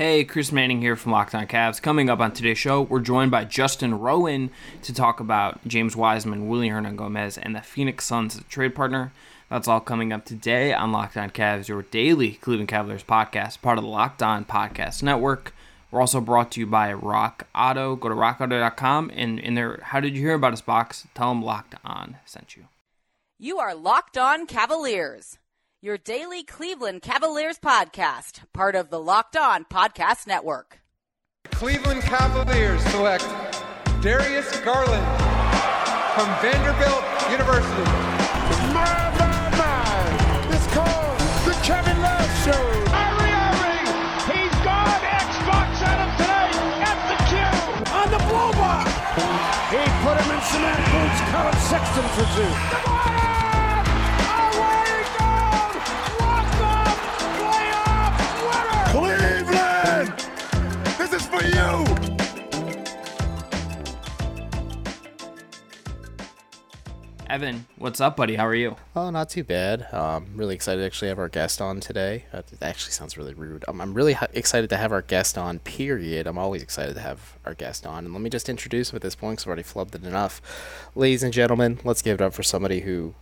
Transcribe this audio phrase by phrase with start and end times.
[0.00, 1.82] Hey, Chris Manning here from Locked On Cavs.
[1.82, 4.48] Coming up on today's show, we're joined by Justin Rowan
[4.80, 9.12] to talk about James Wiseman, Willy Hernangomez, and the Phoenix Suns trade partner.
[9.50, 13.76] That's all coming up today on Locked On Cavs, your daily Cleveland Cavaliers podcast, part
[13.76, 15.54] of the Locked On Podcast Network.
[15.90, 17.94] We're also brought to you by Rock Auto.
[17.94, 21.06] Go to rockauto.com and in there, how did you hear about us box?
[21.14, 22.68] Tell them Locked On sent you.
[23.38, 25.36] You are Locked On Cavaliers
[25.82, 30.80] your daily Cleveland Cavaliers podcast, part of the Locked On Podcast Network.
[31.46, 33.26] Cleveland Cavaliers select
[34.02, 35.06] Darius Garland
[36.12, 37.90] from Vanderbilt University.
[38.76, 40.52] My, my, my.
[40.52, 42.64] It's called the Kevin Love Show.
[42.92, 43.80] Ari Ari,
[44.36, 46.52] he's gone Xbox at him today
[46.84, 47.94] at the cue.
[47.96, 48.84] On the blow by.
[49.70, 53.19] He put him in cement boots, Collin Sexton for two.
[61.30, 61.84] For you!
[67.28, 68.34] Evan, what's up, buddy?
[68.34, 68.74] How are you?
[68.96, 69.86] Oh, not too bad.
[69.94, 72.24] Um, really excited to actually have our guest on today.
[72.32, 73.64] Uh, it actually sounds really rude.
[73.68, 76.26] Um, I'm really excited to have our guest on, period.
[76.26, 78.04] I'm always excited to have our guest on.
[78.04, 80.42] And let me just introduce him at this point because I've already flubbed it enough.
[80.96, 83.14] Ladies and gentlemen, let's give it up for somebody who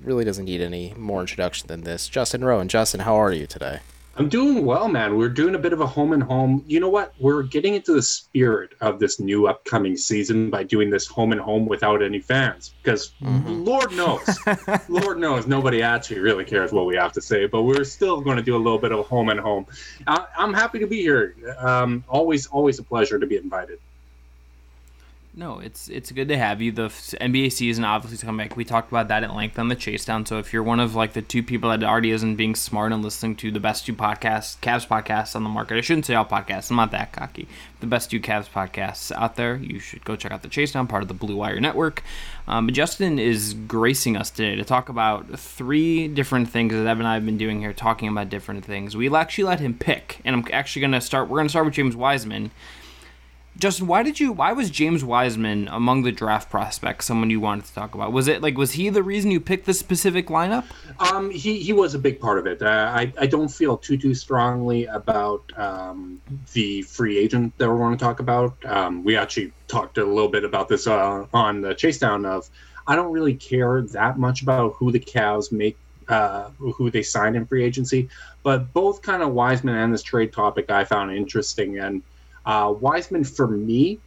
[0.00, 2.08] really doesn't need any more introduction than this.
[2.08, 2.68] Justin Rowan.
[2.68, 3.80] Justin, how are you today?
[4.18, 5.18] I'm doing well, man.
[5.18, 6.64] We're doing a bit of a home and home.
[6.66, 7.12] You know what?
[7.18, 11.40] We're getting into the spirit of this new upcoming season by doing this home and
[11.40, 12.74] home without any fans.
[12.82, 13.64] Because mm-hmm.
[13.64, 14.26] Lord knows,
[14.88, 17.46] Lord knows, nobody actually really cares what we have to say.
[17.46, 19.66] But we're still going to do a little bit of a home and home.
[20.06, 21.36] I- am happy to be here.
[21.58, 23.80] Um, always, always a pleasure to be invited.
[25.38, 26.72] No, it's it's good to have you.
[26.72, 28.56] The NBA season obviously is coming back.
[28.56, 30.24] We talked about that at length on the Chase Down.
[30.24, 33.02] So if you're one of like the two people that already isn't being smart and
[33.04, 36.24] listening to the best two podcasts, Cavs podcasts on the market, I shouldn't say all
[36.24, 36.70] podcasts.
[36.70, 37.48] I'm not that cocky.
[37.80, 39.56] The best two Cavs podcasts out there.
[39.56, 42.02] You should go check out the Chase Down, part of the Blue Wire Network.
[42.48, 47.08] Um, Justin is gracing us today to talk about three different things that Evan and
[47.08, 48.96] I have been doing here, talking about different things.
[48.96, 51.28] We actually let him pick, and I'm actually going to start.
[51.28, 52.52] We're going to start with James Wiseman
[53.58, 54.32] Justin, why did you?
[54.32, 58.12] Why was James Wiseman among the draft prospects someone you wanted to talk about?
[58.12, 60.64] Was it like was he the reason you picked this specific lineup?
[61.00, 62.60] Um, he he was a big part of it.
[62.60, 66.20] Uh, I I don't feel too too strongly about um,
[66.52, 68.54] the free agent that we're going to talk about.
[68.66, 72.50] Um, we actually talked a little bit about this uh, on the chase down of.
[72.86, 75.78] I don't really care that much about who the Cavs make
[76.08, 78.10] uh, who they signed in free agency,
[78.42, 82.02] but both kind of Wiseman and this trade topic I found interesting and
[82.46, 83.98] uh, Wiseman, for me,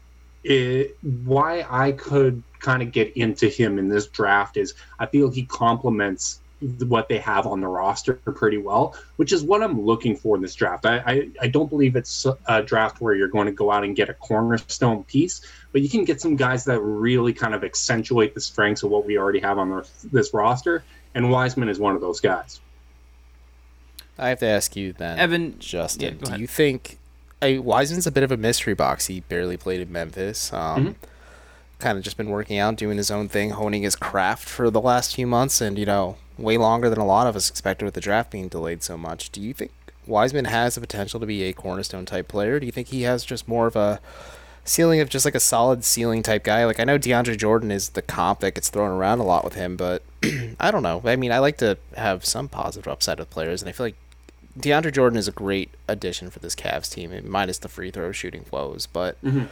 [0.43, 5.29] it, why I could kind of get into him in this draft is I feel
[5.29, 10.15] he complements what they have on the roster pretty well, which is what I'm looking
[10.15, 10.85] for in this draft.
[10.85, 13.95] I, I, I, don't believe it's a draft where you're going to go out and
[13.95, 18.33] get a cornerstone piece, but you can get some guys that really kind of accentuate
[18.33, 20.83] the strengths of what we already have on the, this roster,
[21.15, 22.59] and Wiseman is one of those guys.
[24.17, 26.99] I have to ask you then, Evan, Justin, yeah, do you think
[27.41, 29.07] I, Wiseman's a bit of a mystery box.
[29.07, 30.51] He barely played in Memphis.
[30.51, 31.05] Um, mm-hmm.
[31.79, 34.81] Kind of just been working out, doing his own thing, honing his craft for the
[34.81, 37.93] last few months, and you know, way longer than a lot of us expected with
[37.93, 39.29] the draft being delayed so much.
[39.29, 39.71] Do you think
[40.05, 42.59] Wiseman has the potential to be a cornerstone type player?
[42.59, 44.01] Do you think he has just more of a
[44.65, 46.65] ceiling of just like a solid ceiling type guy?
[46.65, 49.53] Like I know DeAndre Jordan is the comp that gets thrown around a lot with
[49.53, 50.03] him, but
[50.59, 51.01] I don't know.
[51.05, 53.95] I mean, I like to have some positive upside with players, and I feel like
[54.57, 58.45] DeAndre Jordan is a great addition for this Cavs team, minus the free throw shooting
[58.51, 58.87] woes.
[58.87, 59.45] But mm-hmm.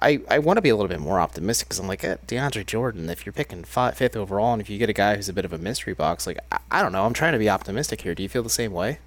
[0.00, 2.64] I, I want to be a little bit more optimistic because I'm like, eh, DeAndre
[2.64, 5.32] Jordan, if you're picking five, fifth overall and if you get a guy who's a
[5.32, 7.04] bit of a mystery box, like, I, I don't know.
[7.04, 8.14] I'm trying to be optimistic here.
[8.14, 8.98] Do you feel the same way?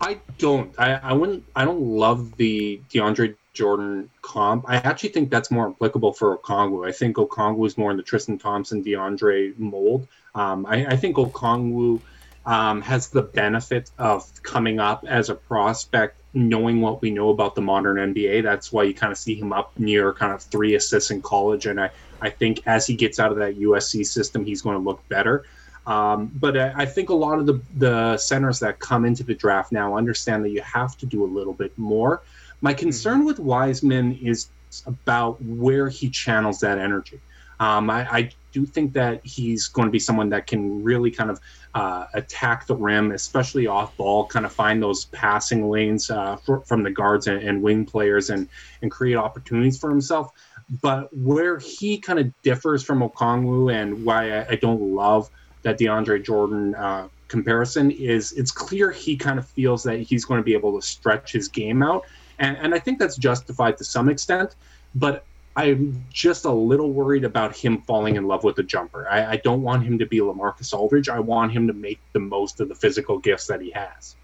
[0.00, 0.72] I don't.
[0.78, 1.44] I, I wouldn't.
[1.56, 4.64] I don't love the DeAndre Jordan comp.
[4.68, 6.86] I actually think that's more applicable for Okongwu.
[6.86, 10.06] I think Okongwu is more in the Tristan Thompson DeAndre mold.
[10.36, 12.00] Um, I, I think Okongwu–
[12.48, 17.54] um, has the benefit of coming up as a prospect, knowing what we know about
[17.54, 18.42] the modern NBA.
[18.42, 21.66] That's why you kind of see him up near kind of three assists in college.
[21.66, 21.90] And I,
[22.22, 25.44] I think as he gets out of that USC system, he's going to look better.
[25.86, 29.34] Um, but I, I, think a lot of the, the centers that come into the
[29.34, 32.22] draft now understand that you have to do a little bit more.
[32.62, 34.48] My concern with Wiseman is
[34.86, 37.20] about where he channels that energy.
[37.60, 41.28] Um, I, I, do think that he's going to be someone that can really kind
[41.28, 41.38] of
[41.74, 46.60] uh, attack the rim, especially off ball, kind of find those passing lanes uh, for,
[46.60, 48.48] from the guards and, and, wing players and,
[48.80, 50.32] and create opportunities for himself.
[50.80, 55.28] But where he kind of differs from Okongwu and why I, I don't love
[55.60, 60.38] that DeAndre Jordan uh, comparison is it's clear he kind of feels that he's going
[60.38, 62.06] to be able to stretch his game out
[62.38, 64.54] and and I think that's justified to some extent.
[64.94, 65.24] But
[65.58, 69.08] I'm just a little worried about him falling in love with the jumper.
[69.08, 71.08] I, I don't want him to be Lamarcus Aldridge.
[71.08, 74.14] I want him to make the most of the physical gifts that he has.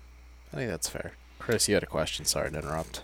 [0.52, 1.12] I think that's fair.
[1.40, 2.25] Chris, you had a question.
[2.25, 3.02] Sorry to interrupt.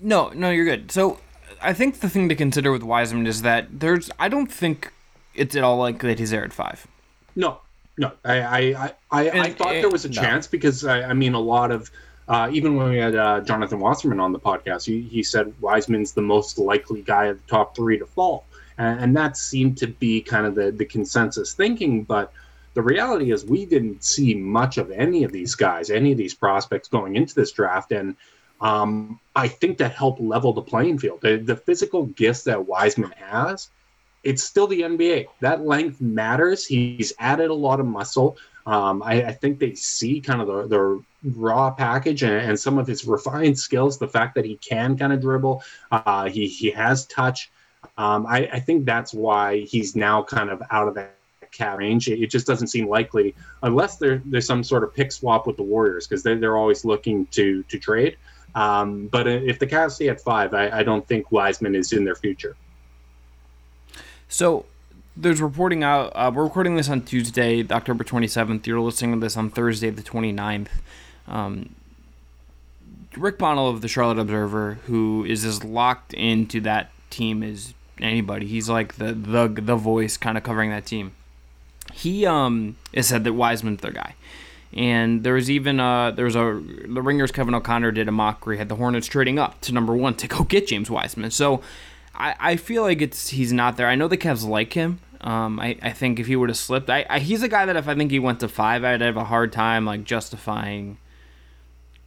[0.00, 0.92] No, no, you're good.
[0.92, 1.18] So
[1.60, 4.92] I think the thing to consider with Wiseman is that there's I don't think
[5.34, 6.86] it's at all likely that he's there at five.
[7.34, 7.58] No,
[7.98, 8.12] no.
[8.24, 10.14] I I I, I, And- I thought and- there was a no.
[10.22, 11.90] chance because I, I mean a lot of
[12.28, 16.12] uh, even when we had uh, Jonathan Wasserman on the podcast, he, he said Wiseman's
[16.12, 18.46] the most likely guy of the top three to fall,
[18.78, 22.02] and, and that seemed to be kind of the the consensus thinking.
[22.02, 22.32] But
[22.72, 26.34] the reality is, we didn't see much of any of these guys, any of these
[26.34, 28.16] prospects going into this draft, and
[28.60, 31.20] um, I think that helped level the playing field.
[31.20, 33.70] The, the physical gifts that Wiseman has,
[34.22, 35.26] it's still the NBA.
[35.40, 36.64] That length matters.
[36.64, 38.38] He's added a lot of muscle.
[38.66, 41.04] Um, I, I think they see kind of the, the
[41.36, 43.98] raw package and, and some of his refined skills.
[43.98, 47.50] The fact that he can kind of dribble, uh, he he has touch.
[47.98, 51.16] Um, I, I think that's why he's now kind of out of that
[51.50, 52.08] cap range.
[52.08, 55.56] It, it just doesn't seem likely unless there, there's some sort of pick swap with
[55.56, 58.16] the Warriors because they're, they're always looking to to trade.
[58.54, 62.04] Um, but if the Cavs stay at five, I, I don't think Wiseman is in
[62.04, 62.56] their future.
[64.28, 64.64] So
[65.16, 66.12] there's reporting out.
[66.14, 68.66] Uh, we're recording this on Tuesday, October 27th.
[68.66, 70.68] You're listening to this on Thursday, the 29th.
[71.28, 71.74] Um,
[73.16, 78.46] Rick Bonnell of the Charlotte Observer, who is as locked into that team as anybody.
[78.46, 81.12] He's like the the the voice, kind of covering that team.
[81.92, 84.14] He um has said that Wiseman's their guy.
[84.72, 88.68] And there was even uh there's a the Ringers Kevin O'Connor did a mockery had
[88.68, 91.30] the Hornets trading up to number one to go get James Wiseman.
[91.30, 91.62] So
[92.14, 93.88] I, I feel like it's he's not there.
[93.88, 95.00] I know the Cavs like him.
[95.20, 97.76] Um, I, I think if he would have slipped, I, I he's a guy that
[97.76, 100.98] if I think he went to five, I'd have a hard time like justifying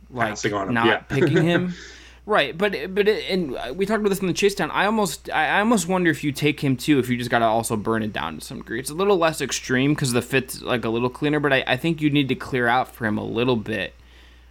[0.09, 0.97] like Passing on him, not yeah.
[0.99, 1.73] picking him.
[2.27, 4.69] Right, but but it, and we talked about this in the chase down.
[4.71, 7.39] I almost I, I almost wonder if you take him too, if you just got
[7.39, 8.81] to also burn it down to some degree.
[8.81, 11.77] It's a little less extreme because the fit's like a little cleaner, but I, I
[11.77, 13.93] think you need to clear out for him a little bit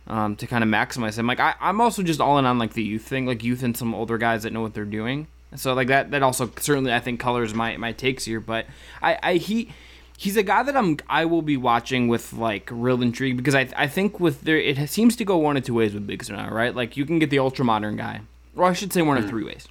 [0.07, 1.27] um, to kind of maximize him.
[1.27, 3.77] Like I, I'm also just all in on like the youth thing, like youth and
[3.77, 5.27] some older guys that know what they're doing.
[5.55, 8.67] So like that that also certainly I think colors my my takes here, but
[9.01, 9.73] I I he
[10.19, 13.69] he's a guy that I'm I will be watching with like real intrigue because I
[13.77, 16.51] I think with there it seems to go one of two ways with bigs now,
[16.51, 16.75] right?
[16.75, 18.21] Like you can get the ultra modern guy,
[18.57, 19.31] or I should say one of hmm.
[19.31, 19.69] three ways.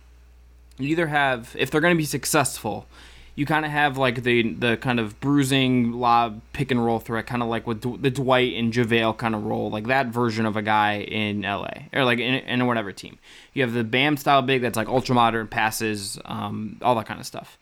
[0.78, 2.88] You either have if they're going to be successful,
[3.36, 7.28] you kind of have like the the kind of bruising lob pick and roll threat,
[7.28, 10.56] kind of like with the Dwight and JaVale kind of role, like that version of
[10.56, 13.20] a guy in LA or like in, in whatever team.
[13.54, 17.20] You have the Bam style big that's like ultra modern passes, um, all that kind
[17.20, 17.58] of stuff.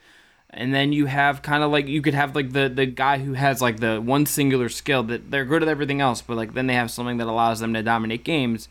[0.51, 3.33] And then you have kind of like you could have like the the guy who
[3.33, 6.67] has like the one singular skill that they're good at everything else, but like then
[6.67, 8.69] they have something that allows them to dominate games.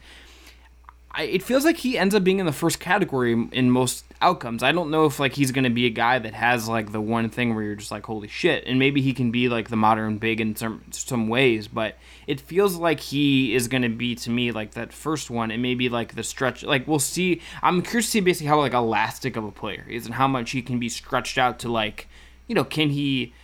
[1.14, 4.62] I, it feels like he ends up being in the first category in most outcomes.
[4.62, 7.02] I don't know if like he's going to be a guy that has like the
[7.02, 9.76] one thing where you're just like holy shit, and maybe he can be like the
[9.76, 14.14] modern big in some some ways, but it feels like he is going to be
[14.16, 16.62] to me like that first one, and maybe like the stretch.
[16.62, 17.42] Like we'll see.
[17.62, 20.52] I'm curious to see basically how like elastic of a player is and how much
[20.52, 22.08] he can be stretched out to like,
[22.46, 23.34] you know, can he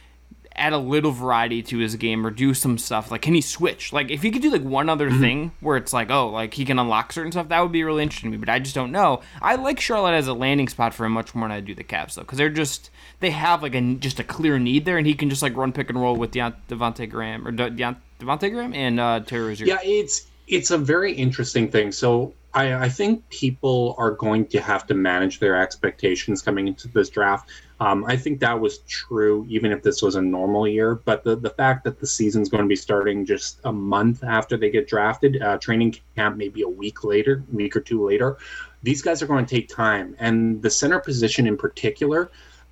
[0.58, 3.92] add a little variety to his game or do some stuff like can he switch
[3.92, 6.64] like if he could do like one other thing where it's like oh like he
[6.64, 8.92] can unlock certain stuff that would be really interesting to me but i just don't
[8.92, 11.74] know i like charlotte as a landing spot for him much more than i do
[11.74, 12.90] the Cavs though because they're just
[13.20, 15.72] they have like a just a clear need there and he can just like run
[15.72, 19.48] pick and roll with Deont- Devonte' Graham or De- Deont- Devonte' Graham and uh Terry
[19.48, 19.66] Rozier.
[19.66, 21.92] Yeah, it's it's a very interesting thing.
[21.92, 26.88] So I, I think people are going to have to manage their expectations coming into
[26.88, 27.50] this draft.
[27.80, 30.96] Um, I think that was true even if this was a normal year.
[30.96, 34.56] But the, the fact that the season's going to be starting just a month after
[34.56, 38.38] they get drafted, uh, training camp maybe a week later, week or two later,
[38.82, 40.16] these guys are going to take time.
[40.18, 42.30] And the center position in particular,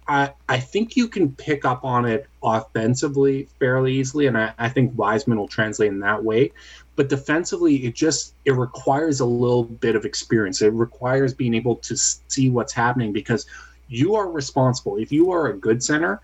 [0.09, 4.69] I, I think you can pick up on it offensively fairly easily, and I, I
[4.69, 6.53] think Wiseman will translate in that way.
[6.97, 10.63] But defensively, it just it requires a little bit of experience.
[10.63, 13.47] It requires being able to see what's happening because
[13.89, 14.97] you are responsible.
[14.97, 16.21] If you are a good center,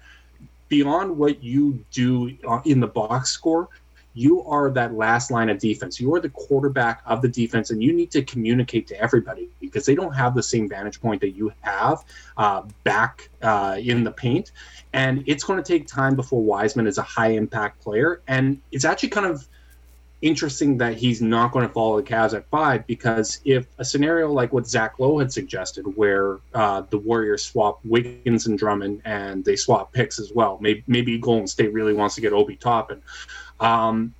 [0.68, 3.68] beyond what you do uh, in the box score,
[4.14, 6.00] you are that last line of defense.
[6.00, 9.86] You are the quarterback of the defense, and you need to communicate to everybody because
[9.86, 12.04] they don't have the same vantage point that you have
[12.36, 14.52] uh, back uh, in the paint.
[14.92, 18.20] And it's going to take time before Wiseman is a high impact player.
[18.28, 19.48] And it's actually kind of
[20.22, 24.32] interesting that he's not going to follow the Cavs at five because if a scenario
[24.32, 29.44] like what Zach Lowe had suggested, where uh, the Warriors swap Wiggins and Drummond and
[29.44, 33.02] they swap picks as well, maybe, maybe Golden State really wants to get Obi Toppin.
[33.60, 34.14] Um,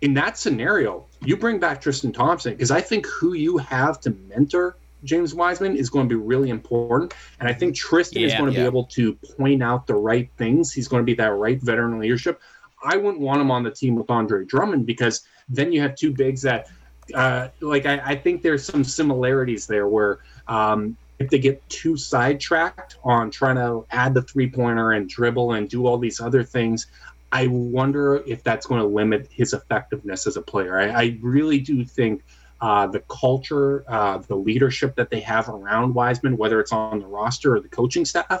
[0.00, 4.10] in that scenario, you bring back Tristan Thompson because I think who you have to
[4.28, 7.14] mentor James Wiseman is going to be really important.
[7.40, 8.64] And I think Tristan is going to yeah.
[8.64, 10.72] be able to point out the right things.
[10.72, 12.40] He's going to be that right veteran leadership.
[12.82, 16.12] I wouldn't want him on the team with Andre Drummond because then you have two
[16.12, 16.68] bigs that,
[17.14, 21.96] uh, like, I, I think there's some similarities there where um, if they get too
[21.96, 26.44] sidetracked on trying to add the three pointer and dribble and do all these other
[26.44, 26.86] things,
[27.32, 30.78] I wonder if that's going to limit his effectiveness as a player.
[30.78, 32.22] I, I really do think
[32.60, 37.06] uh, the culture, uh, the leadership that they have around Wiseman, whether it's on the
[37.06, 38.40] roster or the coaching staff,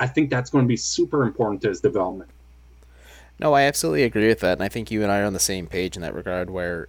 [0.00, 2.30] I think that's going to be super important to his development.
[3.42, 5.40] No, I absolutely agree with that, and I think you and I are on the
[5.40, 6.48] same page in that regard.
[6.48, 6.86] Where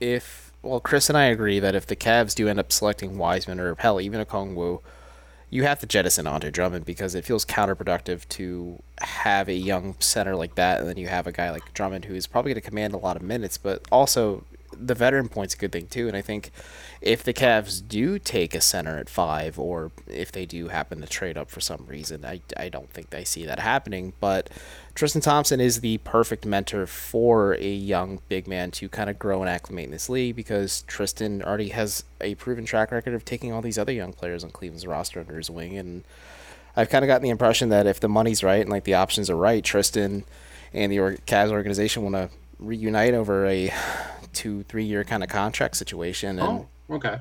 [0.00, 3.60] if well, Chris and I agree that if the Cavs do end up selecting Wiseman
[3.60, 4.80] or hell even Okongwu,
[5.50, 10.34] you have to jettison Andre Drummond because it feels counterproductive to have a young center
[10.34, 12.66] like that, and then you have a guy like Drummond who is probably going to
[12.66, 16.08] command a lot of minutes, but also the veteran point's a good thing too.
[16.08, 16.50] And I think
[17.00, 21.06] if the Cavs do take a center at five, or if they do happen to
[21.06, 24.12] trade up for some reason, I, I don't think I see that happening.
[24.20, 24.50] But
[24.94, 29.40] Tristan Thompson is the perfect mentor for a young big man to kind of grow
[29.40, 33.52] and acclimate in this league because Tristan already has a proven track record of taking
[33.52, 35.76] all these other young players on Cleveland's roster under his wing.
[35.76, 36.04] And
[36.76, 39.30] I've kind of gotten the impression that if the money's right and like the options
[39.30, 40.24] are right, Tristan
[40.72, 43.72] and the Cavs organization want to reunite over a
[44.32, 46.38] two, three year kind of contract situation.
[46.38, 47.18] And Oh, okay.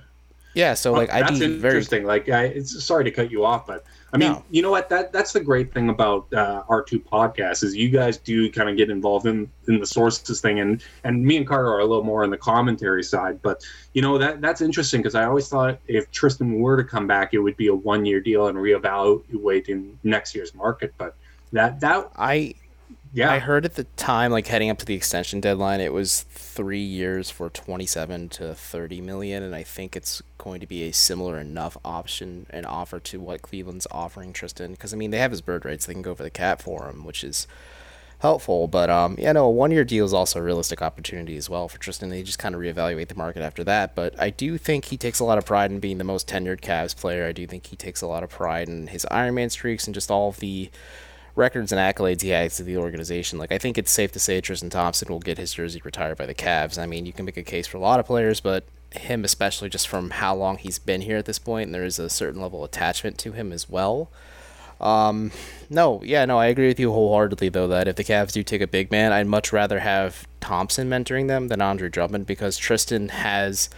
[0.53, 2.03] yeah, so like I'd that's be very interesting.
[2.05, 3.83] Like, I, it's sorry to cut you off, but
[4.13, 4.43] I mean, No.
[4.49, 4.87] you know what?
[4.87, 8.69] That that's the great thing about uh, our two podcasts is you guys do kind
[8.69, 11.85] of get involved in in the sources thing, and and me and Carter are a
[11.85, 13.41] little more on the commentary side.
[13.41, 13.61] But
[13.93, 17.33] you know that that's interesting because I always thought if Tristan were to come back,
[17.33, 20.93] it would be a one year deal and reevaluate in next year's market.
[20.97, 21.15] But
[21.51, 22.55] that that I
[23.17, 26.21] yeah, I heard at the time, like heading up to the extension deadline, it was
[26.29, 30.93] three years for twenty-seven to thirty million, and I think it's going to be a
[30.93, 34.73] similar enough option and offer to what Cleveland's offering Tristan.
[34.73, 36.87] Because I mean, they have his bird rights; they can go for the cap for
[36.87, 37.47] him, which is
[38.19, 38.67] helpful.
[38.67, 41.79] But um, yeah, no, a one-year deal is also a realistic opportunity as well for
[41.79, 42.09] Tristan.
[42.09, 43.95] They just kind of reevaluate the market after that.
[43.95, 46.61] But I do think he takes a lot of pride in being the most tenured
[46.61, 47.25] Cavs player.
[47.25, 50.11] I do think he takes a lot of pride in his Ironman streaks and just
[50.11, 50.69] all of the
[51.37, 53.39] records and accolades he has to the organization.
[53.39, 56.25] Like I think it's safe to say Tristan Thompson will get his jersey retired by
[56.25, 56.77] the Cavs.
[56.77, 59.69] I mean, you can make a case for a lot of players, but him especially
[59.69, 62.41] just from how long he's been here at this point, and there is a certain
[62.41, 64.09] level of attachment to him as well.
[64.79, 65.31] Um,
[65.69, 68.61] no, yeah, no, I agree with you wholeheartedly though that if the Cavs do take
[68.61, 73.09] a big man, I'd much rather have Thompson mentoring them than Andre Drummond because Tristan
[73.09, 73.69] has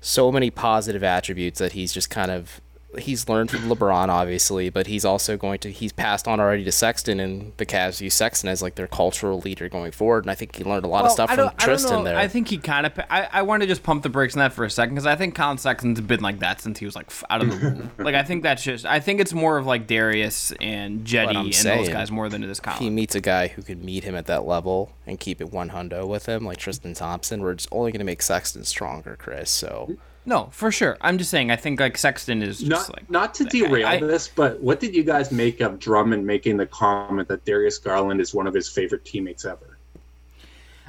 [0.00, 2.60] so many positive attributes that he's just kind of
[2.96, 6.72] he's learned from LeBron obviously, but he's also going to he's passed on already to
[6.72, 10.34] Sexton and the Cavs use Sexton as like their cultural leader going forward, and I
[10.34, 12.16] think he learned a lot of stuff from don't, I Tristan there.
[12.16, 12.98] I think he kind of.
[13.10, 15.16] I, I want to just pump the brakes on that for a second because I
[15.16, 18.22] think Collin Sexton's been like that since he was like out of the like I
[18.22, 18.86] think that's just.
[18.86, 21.84] I think it's more of like Darius and Cedi and saying.
[21.84, 24.14] those guys more than it is if he meets a guy who could meet him
[24.14, 27.68] at that level and keep it one hundo with him, like Tristan Thompson, we're just
[27.70, 29.50] only going to make Sexton stronger, Chris.
[29.50, 29.96] So
[30.28, 30.98] No, for sure.
[31.00, 31.50] I'm just saying.
[31.50, 33.58] I think like Sexton is just not like not to that guy.
[33.60, 37.46] derail I- this, but what did you guys make of Drummond making the comment that
[37.46, 39.78] Darius Garland is one of his favorite teammates ever?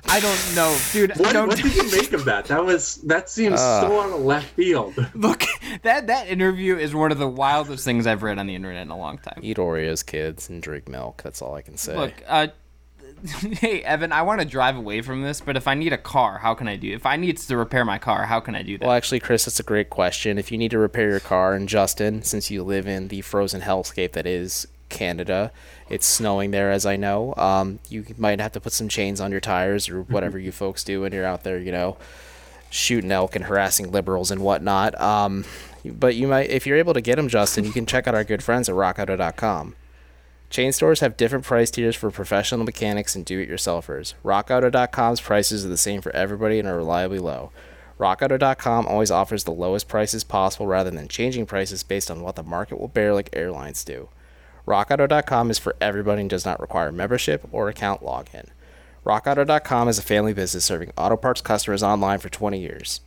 [0.08, 1.12] I don't know, dude.
[1.18, 2.46] What, don't what did you make of that?
[2.46, 3.82] That was that seems Uh.
[3.82, 4.94] so out of left field.
[5.14, 5.44] look.
[5.84, 8.92] That that interview is one of the wildest things I've read on the internet in
[8.92, 9.40] a long time.
[9.42, 11.22] eat Oreos, kids, and drink milk.
[11.24, 11.96] That's all I can say.
[11.96, 12.48] Look, uh,
[13.60, 16.40] hey Evan, I want to drive away from this, but if I need a car,
[16.40, 16.94] how can I do?
[16.94, 18.86] If I need to repair my car, how can I do that?
[18.86, 20.38] Well, actually, Chris, that's a great question.
[20.38, 23.62] If you need to repair your car, and Justin, since you live in the frozen
[23.62, 25.52] hellscape that is Canada,
[25.90, 27.34] it's snowing there, as I know.
[27.36, 30.84] Um, you might have to put some chains on your tires or whatever you folks
[30.84, 31.98] do when you're out there, you know,
[32.70, 35.00] shooting elk and harassing liberals and whatnot.
[35.00, 35.46] Um,
[35.86, 38.24] but you might, if you're able to get them, Justin, you can check out our
[38.24, 39.76] good friends at RockAuto.com.
[40.50, 44.16] Chain stores have different price tiers for professional mechanics and do-it-yourselfers.
[44.26, 47.52] RockAuto.com's prices are the same for everybody and are reliably low.
[48.00, 52.44] RockAuto.com always offers the lowest prices possible rather than changing prices based on what the
[52.44, 54.10] market will bear like airlines do.
[54.66, 58.48] RockAuto.com is for everybody and does not require membership or account login.
[59.06, 63.02] RockAuto.com is a family business serving auto parts customers online for 20 years.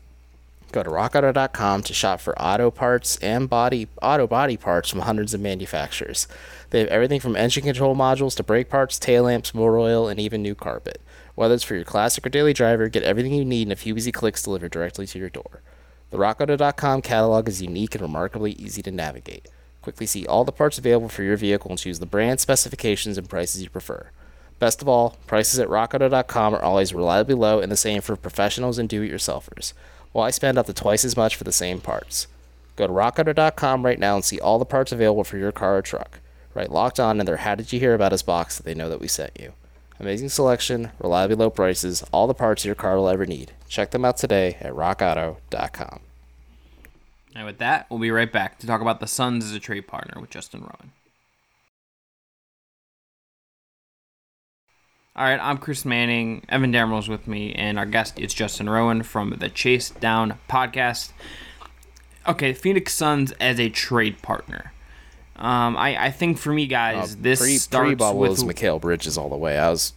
[0.72, 5.34] Go to rockauto.com to shop for auto parts and body auto body parts from hundreds
[5.34, 6.26] of manufacturers.
[6.70, 10.18] They have everything from engine control modules to brake parts, tail lamps, motor oil, and
[10.18, 11.02] even new carpet.
[11.34, 13.94] Whether it's for your classic or daily driver, get everything you need in a few
[13.94, 15.60] easy clicks delivered directly to your door.
[16.10, 19.48] The rockauto.com catalog is unique and remarkably easy to navigate.
[19.82, 23.28] Quickly see all the parts available for your vehicle and choose the brand, specifications, and
[23.28, 24.10] prices you prefer.
[24.58, 28.78] Best of all, prices at rockauto.com are always reliably low and the same for professionals
[28.78, 28.88] and
[30.14, 30.34] do-it-yourselfers.
[30.34, 32.26] Spend up to twice as much for the same parts?
[32.76, 35.82] Go to rockauto.com right now and see all the parts available for your car or
[35.82, 36.20] truck.
[36.54, 38.88] Write locked on in their How Did You Hear About Us box so they know
[38.88, 39.52] that we sent you.
[40.00, 43.52] Amazing selection, reliably low prices, all the parts your car will ever need.
[43.68, 46.00] Check them out today at rockauto.com.
[47.34, 49.86] And with that, we'll be right back to talk about the Suns as a trade
[49.86, 50.92] partner with Justin Rowan.
[55.14, 56.42] All right, I'm Chris Manning.
[56.48, 61.12] Evan Dammarell's with me, and our guest is Justin Rowan from the Chase Down podcast.
[62.26, 64.72] Okay, Phoenix Suns as a trade partner.
[65.36, 69.18] Um, I, I think for me, guys, this Uh, pre, starts pre-bubble with Mikal Bridges
[69.18, 69.58] all the way.
[69.58, 69.92] I was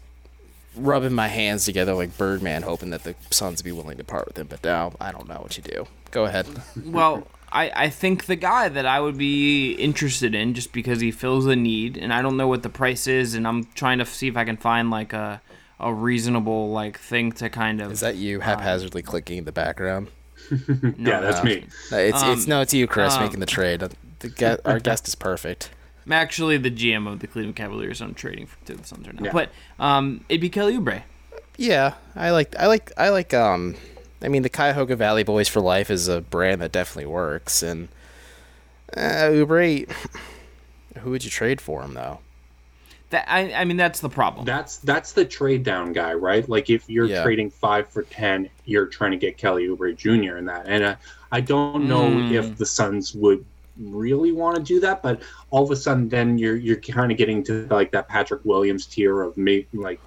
[0.75, 4.27] rubbing my hands together like Birdman, hoping that the Suns would be willing to part
[4.27, 4.47] with him.
[4.47, 5.87] But now I don't know what you do.
[6.11, 6.45] Go ahead.
[6.85, 11.09] well, I, I think the guy that I would be interested in just because he
[11.11, 14.05] fills a need, and I don't know what the price is, and I'm trying to
[14.05, 15.41] see if I can find like a
[15.79, 17.91] a reasonable like thing to kind of.
[17.91, 20.07] Is that you haphazardly clicking in the background?
[20.97, 21.65] yeah, that's me.
[21.91, 23.83] No, It's Um, it's no, it's you, Chris, um, making the trade.
[24.19, 25.69] The ge- our guest is perfect.
[26.05, 27.99] I'm actually the GM of the Cleveland Cavaliers.
[28.01, 29.31] I'm trading for, to the Suns right now, Yeah.
[29.31, 31.01] but um, it'd be Kelly Oubre.
[31.57, 33.75] Yeah, I like I like I like um
[34.25, 37.87] I mean the Cuyahoga Valley Boys for Life is a brand that definitely works and
[38.97, 39.89] uh, Oubre
[40.99, 42.19] who would you trade for him though?
[43.11, 44.45] That I, I mean that's the problem.
[44.45, 46.47] That's that's the trade down guy, right?
[46.49, 47.21] Like if you're Yeah.
[47.23, 50.37] trading five for ten, you're trying to get Kelly Oubre Jr.
[50.37, 50.65] in that.
[50.67, 50.95] And uh,
[51.31, 52.31] I don't know Mm.
[52.31, 53.45] if the Suns would
[53.77, 57.17] really want to do that, but all of a sudden, then you're you're kind of
[57.17, 59.99] getting to like that Patrick Williams tier of maybe like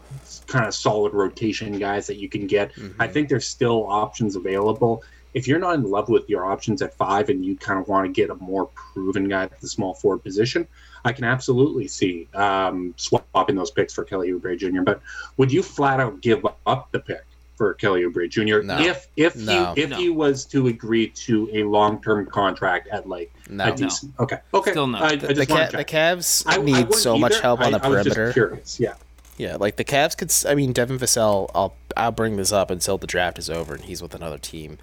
[0.46, 2.72] kind of solid rotation guys that you can get.
[2.98, 5.02] I think there's still options available.
[5.34, 8.06] If you're not in love with your options at five and you kind of want
[8.06, 10.66] to get a more proven guy at the small forward position,
[11.04, 14.82] I can absolutely see um, swapping those picks for Kelly Oubre Jr.
[14.82, 15.02] But
[15.37, 17.25] would you flat out give up the pick
[17.59, 18.62] for Kelly Oubre Jr.
[18.65, 18.79] No.
[18.79, 19.75] if if No.
[19.75, 19.97] he if No.
[19.99, 23.71] he was to agree to a long term contract at like No.
[23.73, 24.99] a decent okay okay Still no.
[24.99, 25.85] I, I The, the, just Ca- want the.
[25.85, 27.42] Cavs I- I need wouldn't so much either.
[27.42, 28.33] help on the I was just perimeter.
[28.33, 28.94] curious, yeah.
[29.37, 30.33] Yeah, like the Cavs could.
[30.51, 31.49] I mean, Devin Vassell.
[31.55, 34.79] I'll I'll bring this up until the draft is over and he's with another team.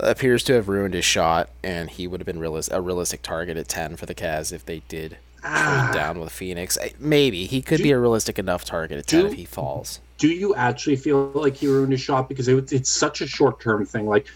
[0.00, 3.56] Appears to have ruined his shot, and he would have been realis- a realistic target
[3.56, 6.76] at ten for the Cavs if they did trade down with Phoenix.
[6.80, 10.00] Eh, Maybe he could be a realistic enough target at ten do- if he falls.
[10.18, 12.28] Do you actually feel like he ruined his shot?
[12.28, 14.06] Because it, it's such a short term thing.
[14.06, 14.26] Like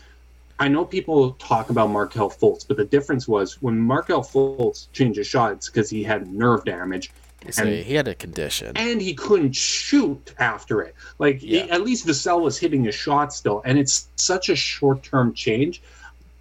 [0.58, 5.16] i know people talk about Markelle Fultz but the difference was when Markelle Fultz changed
[5.16, 7.10] his shot it's because he had nerve damage
[7.50, 8.76] So and, he had a condition.
[8.76, 10.94] and he couldn't shoot after it.
[11.18, 15.02] Like he- at least Vassell was hitting his shot still and it's such a short
[15.02, 15.82] term change.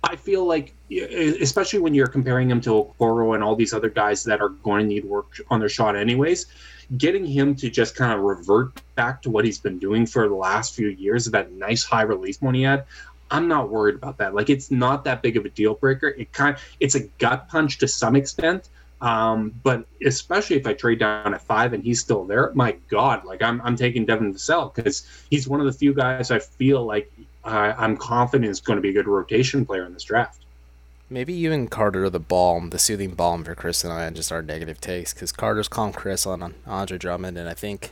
[0.03, 4.23] I feel like, especially when you're comparing him to Okoro and all these other guys
[4.23, 6.47] that are going to need work on their shot anyways,
[6.97, 10.35] getting him to just kind of revert back to what he's been doing for the
[10.35, 12.85] last few years, that nice high release one he had,
[13.29, 14.35] I'm not worried about that.
[14.35, 16.09] Like, it's not that big of a deal breaker.
[16.09, 18.69] It kind, it's a gut punch to some extent.
[18.99, 23.25] Um, but especially if I trade down at five and he's still there, my God,
[23.25, 26.85] like I'm, I'm taking Devin Vassell because he's one of the few guys I feel
[26.85, 27.11] like
[27.43, 30.40] uh, I'm confident is going to be a good rotation player in this draft.
[31.11, 34.15] Maybe you and Carter are the balm, the soothing balm for Chris and I, and
[34.15, 35.13] just our negative takes.
[35.13, 37.91] Because Carter's calling Chris on Andre Drummond, and I think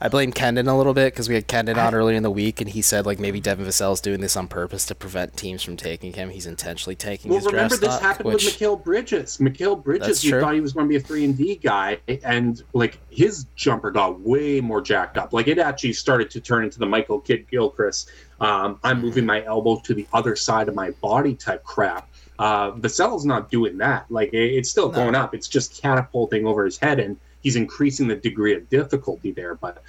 [0.00, 2.60] I blame Kendon a little bit because we had Kendon on earlier in the week,
[2.60, 5.76] and he said like maybe Devin Vassell's doing this on purpose to prevent teams from
[5.76, 6.30] taking him.
[6.30, 9.38] He's intentionally taking Well, his remember this stock, happened which with Mikal Bridges.
[9.38, 12.62] Mikal Bridges, you thought he was going to be a three and D guy, and
[12.72, 15.32] like his jumper got way more jacked up.
[15.32, 18.10] Like it actually started to turn into the Michael Kidd Gilchrist.
[18.40, 22.10] Um, I'm moving my elbow to the other side of my body type crap.
[22.38, 24.04] Uh, Vassell's not doing that.
[24.10, 25.34] Like it, it's still going up.
[25.34, 29.54] It's just catapulting over his head, and he's increasing the degree of difficulty there.
[29.54, 29.80] But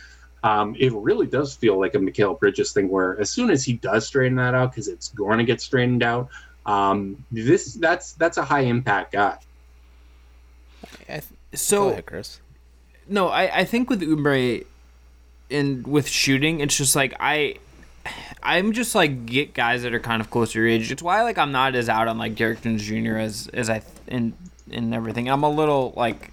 [0.44, 3.74] um, it really does feel like a Mikal Bridges thing, where as soon as he
[3.74, 6.30] does straighten that out, because it's going to get straightened out,
[6.68, 9.40] um, this that's that's a high impact guy.
[11.10, 11.24] I th-
[11.76, 12.42] go So ahead, Chris.
[13.08, 14.66] no, I, I think with Oubre
[15.50, 17.56] and with shooting, it's just like I
[18.44, 20.92] I'm just like get guys that are kind of closer to your age.
[20.92, 23.18] It's why like I'm not as out on like Derrick Jones Jr.
[23.18, 24.34] as as I and
[24.72, 25.30] and everything.
[25.30, 26.32] I'm a little like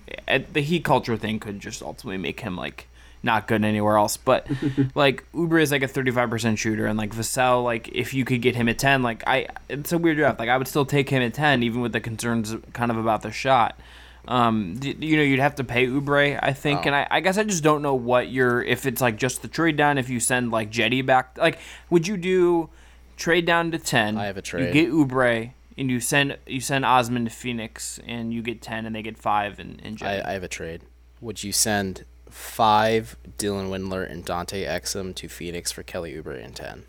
[0.52, 2.88] the heat culture thing could just ultimately make him like
[3.24, 4.16] not good anywhere else.
[4.16, 4.46] But
[4.94, 8.54] like Oubre is like a 35% shooter, and like Vassell, like if you could get
[8.54, 10.38] him at 10, like I, it's a weird draft.
[10.38, 13.22] Like I would still take him at 10, even with the concerns kind of about
[13.22, 13.78] the shot.
[14.26, 17.44] Um, you know, you'd have to pay Oubre, I think, and I, I guess I
[17.44, 19.98] just don't know what you're if it's like just the trade down.
[19.98, 21.58] If you send like Cedi back, like
[21.90, 22.70] would you do
[23.18, 24.16] trade down to 10?
[24.16, 24.74] I have a trade.
[24.74, 25.52] You get Oubre.
[25.76, 29.18] And you send you send Osman to Phoenix, and you get ten, and they get
[29.18, 30.26] five, and, and I, Cedi.
[30.26, 30.82] I have a trade.
[31.20, 36.54] Would you send five, Dylan Windler and Dante Exum to Phoenix for Kelly Oubre and
[36.54, 36.84] ten.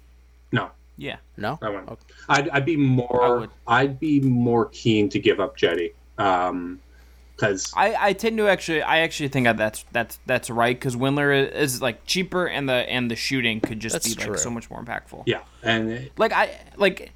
[0.51, 1.17] No, Yeah.
[1.37, 1.89] No, I wouldn't.
[1.89, 2.01] Okay.
[2.29, 3.39] I'd, I'd be I more.
[3.39, 3.49] would.
[3.67, 6.79] I'd be more keen to give up Cedi, um,
[7.35, 10.95] because I, I tend to actually I actually think that that's that's that's right because
[10.95, 14.39] Windler is, is like cheaper and the and the shooting could just That's be like
[14.39, 15.23] so much more impactful.
[15.25, 17.11] yeah, and like I like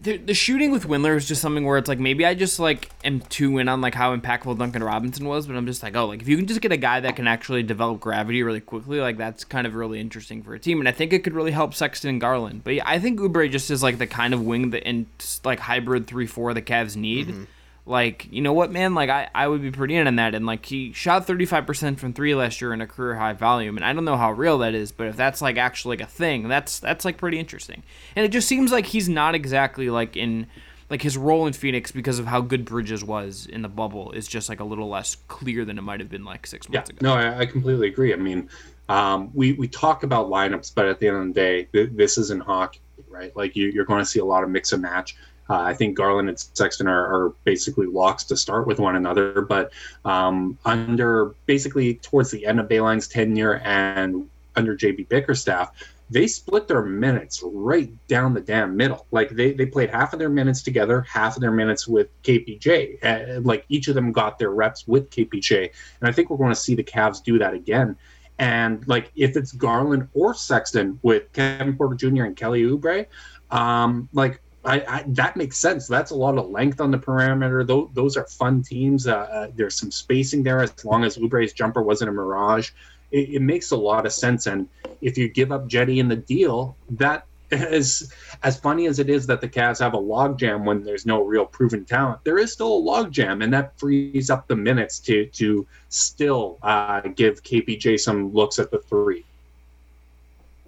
[0.00, 2.90] the the shooting with Windler is just something where it's like maybe I just like
[3.04, 6.06] am too in on like how impactful Duncan Robinson was, but I'm just like oh
[6.06, 9.00] like if you can just get a guy that can actually develop gravity really quickly,
[9.00, 11.52] like that's kind of really interesting for a team, and I think it could really
[11.52, 12.64] help Sexton and Garland.
[12.64, 15.06] But yeah, I think Oubre just is like the kind of wing that in
[15.44, 17.28] like hybrid three four the Cavs need.
[17.28, 17.44] Mm-hmm.
[17.86, 18.94] Like, you know what, man?
[18.94, 20.34] Like, I, I would be pretty in on that.
[20.34, 23.76] And, like, he shot 35% from three last year in a career high volume.
[23.76, 26.10] And I don't know how real that is, but if that's, like, actually like a
[26.10, 27.82] thing, that's, that's like, pretty interesting.
[28.16, 30.46] And it just seems like he's not exactly, like, in,
[30.88, 34.26] like, his role in Phoenix because of how good Bridges was in the bubble is
[34.26, 36.90] just, like, a little less clear than it might have been, like, six yeah, months
[36.90, 36.98] ago.
[37.02, 38.14] no, I, I completely agree.
[38.14, 38.48] I mean,
[38.88, 42.18] um, we we talk about lineups, but at the end of the day, th- this
[42.18, 43.34] isn't hockey, right?
[43.34, 45.16] Like you, you're going to see a lot of mix and match.
[45.48, 49.42] Uh, I think Garland and Sexton are, are basically locks to start with one another,
[49.42, 49.72] but
[50.04, 55.72] um, under basically towards the end of Beilein's tenure and under JB Bickerstaff,
[56.10, 59.06] they split their minutes right down the damn middle.
[59.10, 63.02] Like they, they played half of their minutes together, half of their minutes with KPJ.
[63.02, 65.70] Uh, like each of them got their reps with KPJ.
[66.00, 67.96] And I think we're going to see the Cavs do that again.
[68.38, 72.24] And like if it's Garland or Sexton with Kevin Porter Jr.
[72.24, 73.06] and Kelly Oubre,
[73.50, 75.86] um, like I, I, that makes sense.
[75.86, 77.64] That's a lot of length on the perimeter.
[77.64, 79.06] Those, those are fun teams.
[79.06, 82.70] Uh, uh, there's some spacing there as long as Oubre's jumper wasn't a mirage.
[83.10, 84.46] It, it makes a lot of sense.
[84.46, 84.68] And
[85.00, 89.26] if you give up Cedi in the deal, that is as funny as it is
[89.26, 92.20] that the Cavs have a logjam when there's no real proven talent.
[92.24, 97.00] There is still a logjam, and that frees up the minutes to to still uh,
[97.00, 99.24] give KPJ some looks at the three.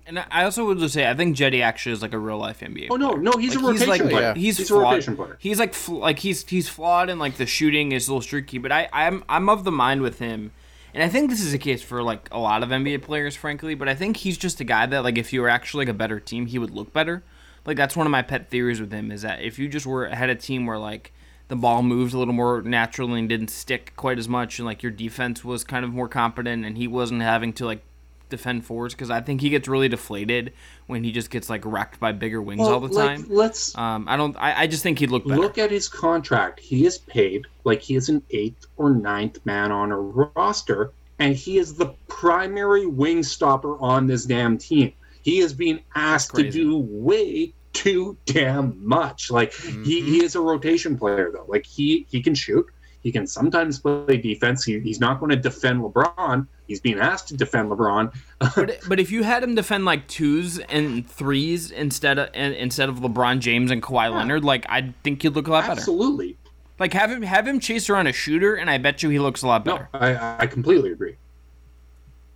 [0.08, 2.60] And I also would just say, I think Cedi actually is like a real life
[2.60, 2.88] NBA.
[2.90, 3.22] Oh no, player.
[3.22, 4.20] no, he's a Like, rotation like, player.
[4.20, 4.34] yeah.
[4.34, 4.82] He's, He's a flawed.
[4.94, 5.36] rotation player.
[5.40, 8.58] He's like fl- like he's he's flawed and like the shooting is a little streaky.
[8.58, 10.52] But I I'm I'm of the mind with him,
[10.94, 13.74] and I think this is the case for like a lot of NBA players, frankly.
[13.74, 15.98] But I think he's just a guy that like if you were actually like a
[15.98, 17.24] better team, he would look better.
[17.64, 20.06] Like that's one of my pet theories with him is that if you just were
[20.08, 21.12] had a team where like
[21.48, 24.84] the ball moved a little more naturally and didn't stick quite as much, and like
[24.84, 27.82] your defense was kind of more competent, and he wasn't having to like
[28.28, 30.52] defend fours because I think he gets really deflated
[30.86, 33.26] when he just gets like wrecked by bigger wings all the like, time.
[33.28, 34.36] let's Um, I don't.
[34.36, 35.40] I, I just think he'd look better.
[35.40, 36.60] look at his contract.
[36.60, 41.34] He is paid like he is an eighth or ninth man on a roster, and
[41.36, 44.92] he is the primary wing stopper on this damn team.
[45.22, 49.30] He is being asked to do way too damn much.
[49.30, 49.84] Like he, Mm-hmm.
[49.84, 51.44] he is a rotation player though.
[51.48, 52.66] Like he he can shoot.
[53.06, 54.64] He can sometimes play defense.
[54.64, 56.44] He, he's not going to defend LeBron.
[56.66, 58.12] He's being asked to defend LeBron.
[58.56, 62.88] but but if you had him defend like twos and threes instead of and, instead
[62.88, 65.78] of LeBron James and Kawhi Leonard, like I think he'd look a lot better.
[65.78, 66.36] Absolutely.
[66.80, 69.42] Like have him have him chase around a shooter, and I bet you he looks
[69.42, 69.88] a lot No, better.
[69.92, 71.14] I, I completely agree.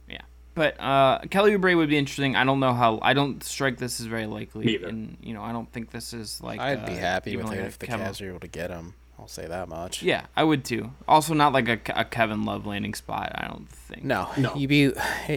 [0.09, 0.21] Yeah.
[0.55, 2.37] But uh, Kelly Oubre would be interesting.
[2.37, 3.01] I don't know how.
[3.03, 4.87] I don't strike this as very likely, Me either.
[4.87, 6.61] and you know I don't think this is like.
[6.61, 8.71] I'd be uh, happy with like it if the Kevin- Cavs are able to get
[8.71, 8.95] him.
[9.21, 10.03] I'll say that much.
[10.03, 10.93] Yeah, I would too.
[11.07, 13.33] Also, not like a, a Kevin Love landing spot.
[13.35, 14.03] I don't think.
[14.03, 14.55] No, No.
[14.55, 14.93] You'd be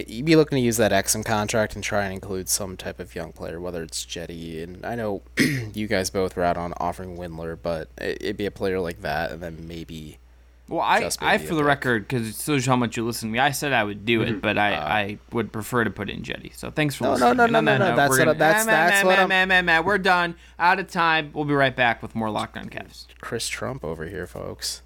[0.06, 3.14] you'd be looking to use that Exum contract and try and include some type of
[3.14, 5.22] young player, whether it's Cedi and I know
[5.74, 9.02] you guys both were out on offering Windler, but it- it'd be a player like
[9.02, 10.18] that, and then maybe
[10.66, 11.66] Well, I, I for the pick.
[11.66, 14.22] record, because it shows how much you listen to me, I said I would do
[14.22, 16.56] it, but I, I would prefer to put in Cedi.
[16.56, 17.36] So thanks for No, no, listening.
[17.36, 19.28] no, And no, on no, no, that's we're what I- gonna- that's- that's meh, what
[19.28, 19.84] meh, I'm-.
[19.84, 20.36] We're done.
[20.58, 21.30] Out of time.
[21.34, 23.06] We'll be right back with more Locked On Cavs.
[23.20, 24.80] Chris Trump over here, folks.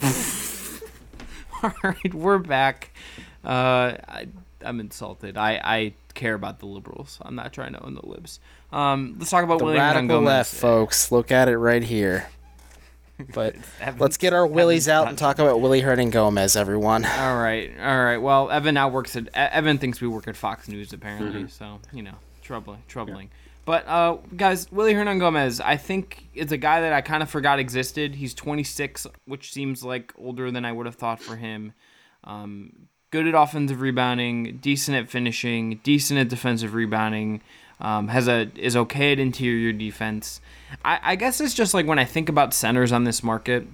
[1.62, 2.90] All right, we're back.
[3.44, 4.28] Uh, I,
[4.64, 5.36] I'm insulted.
[5.36, 7.18] I, I care about the liberals.
[7.22, 8.40] I'm not trying to own the libs.
[8.72, 10.26] Um, let's talk about The William radical Gomez.
[10.26, 11.12] left, folks.
[11.12, 12.26] Look at it right here.
[13.34, 13.54] But
[13.98, 17.04] let's get our willies Evan's out and talk about Willie Hurting Gomez, everyone.
[17.04, 18.16] All right, all right.
[18.16, 19.28] Well, Evan now works at.
[19.34, 23.30] Evan thinks we work at Fox News apparently, so you know, troubling, troubling.
[23.64, 27.60] But uh, guys, Willy Hernangomez, I think it's a guy that I kind of forgot
[27.60, 28.16] existed.
[28.16, 31.74] He's 26, which seems like older than I would have thought for him.
[32.24, 37.40] Um, good at offensive rebounding, decent at finishing, decent at defensive rebounding.
[37.82, 40.40] Um, has a is okay at interior defense.
[40.84, 43.66] I, I guess it's just like when I think about centers on this market,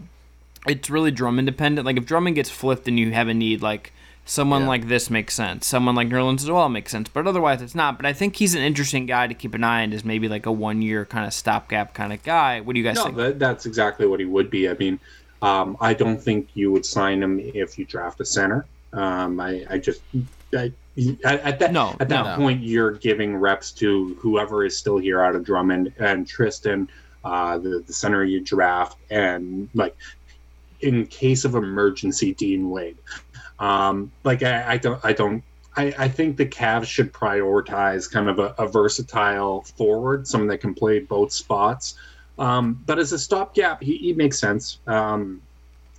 [0.67, 1.85] it's really Drummond dependent.
[1.87, 3.93] Like if Drummond gets flipped and you have a need, like
[4.25, 4.69] someone Yeah.
[4.69, 5.67] like this makes sense.
[5.67, 7.09] Someone like Nerlens as well makes sense.
[7.09, 7.99] But otherwise, it's not.
[7.99, 9.93] But I think he's an interesting guy to keep an eye on.
[9.93, 12.61] As maybe like a one year kind of stopgap kind of guy.
[12.63, 13.17] What do you guys No, think?
[13.19, 14.69] that, that's exactly what he would be.
[14.71, 14.99] I mean,
[15.43, 18.65] Um, I don't think you would sign him if you draft a center.
[18.93, 20.01] Um, I, I just
[20.57, 20.73] I,
[21.25, 22.37] at that No, at that no.
[22.37, 26.89] point you're giving reps to whoever is still here out of Drummond and Tristan,
[27.25, 29.97] uh, the the center you draft, and like
[30.81, 32.97] in case of emergency, Dean Wade.
[33.59, 35.43] Um, like I, I don't I don't
[35.77, 40.59] I, I think the Cavs should prioritize kind of a, a versatile forward, someone that
[40.59, 41.95] can play both spots.
[42.39, 44.81] Um, but as a stopgap, he, he makes sense.
[44.87, 45.41] Um,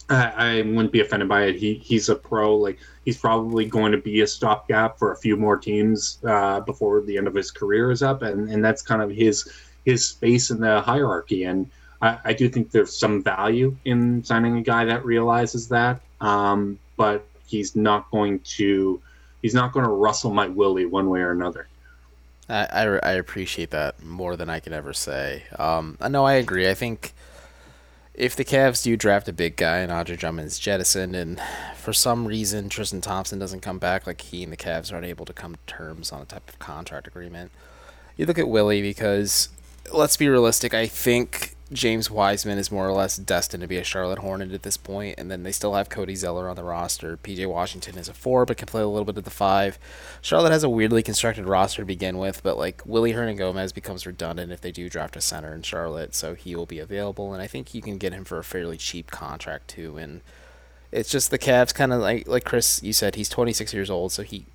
[0.09, 1.55] I, wouldn't be offended by it.
[1.55, 2.55] He he's a pro.
[2.55, 7.01] Like he's probably going to be a stopgap for a few more teams uh, before
[7.01, 9.51] the end of his career is up, and, and that's kind of his
[9.85, 11.43] his space in the hierarchy.
[11.43, 11.69] And
[12.01, 16.01] I, I do think there's some value in signing a guy that realizes that.
[16.21, 19.01] Um, but he's not going to
[19.41, 21.67] he's not going to rustle my willie one way or another.
[22.49, 25.43] I, I, I appreciate that more than I can ever say.
[25.57, 26.67] Um, know I agree.
[26.67, 27.13] I think
[28.19, 31.41] if the Cavs do draft a big guy and Andre Drummond's jettisoned, and
[31.77, 35.25] for some reason Tristan Thompson doesn't come back, like he and the Cavs aren't able
[35.25, 37.49] to come to terms on a type of contract agreement,
[38.17, 39.47] you look at Willie because
[39.93, 40.73] let's be realistic.
[40.73, 44.63] I think James Wiseman is more or less destined to be a Charlotte Hornet at
[44.63, 47.15] this point, and then they still have Cody Zeller on the roster.
[47.17, 49.77] PJ Washington is a four, but can play a little bit of the five.
[50.19, 54.51] Charlotte has a weirdly constructed roster to begin with, but like Willy Hernangomez becomes redundant
[54.51, 57.47] if they do draft a center in Charlotte, so he will be available, and I
[57.47, 59.97] think you can get him for a fairly cheap contract too.
[59.97, 60.21] And
[60.91, 64.11] it's just the Cavs kind of like like Chris, you said he's 26 years old,
[64.11, 64.45] so he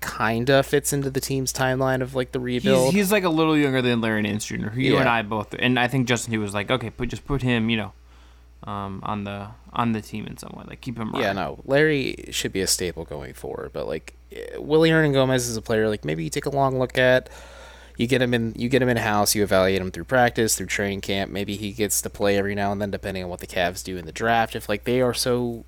[0.00, 2.86] kinda fits into the team's timeline of like the rebuild.
[2.86, 4.68] He's, he's like a little younger than Larry Nance Jr.
[4.68, 5.00] Who you Yeah.
[5.00, 7.68] and I both, and I think Justin he was like, okay, put just put him,
[7.70, 7.92] you know,
[8.64, 11.12] um, on the on the team in some way, like keep him.
[11.14, 11.60] Yeah, no.
[11.64, 14.14] Larry should be a staple going forward, but like
[14.58, 17.28] Willy Hernangomez is a player like maybe you take a long look at.
[17.96, 18.54] You get him in.
[18.56, 19.34] You get him in house.
[19.34, 21.30] You evaluate him through practice, through training camp.
[21.30, 23.98] Maybe he gets to play every now and then, depending on what the Cavs do
[23.98, 24.56] in the draft.
[24.56, 25.66] If like they are so,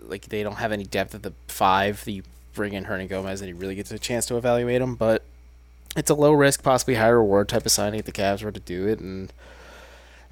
[0.00, 3.46] like they don't have any depth at the five, that you bring in Hernangomez and
[3.46, 4.94] he really gets a chance to evaluate him.
[4.94, 5.24] But
[5.96, 8.60] it's a low risk, possibly high reward type of signing if the Cavs were to
[8.60, 8.98] do it.
[9.00, 9.32] And